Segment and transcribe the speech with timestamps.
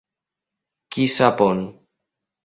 [0.95, 1.61] Qui sap on.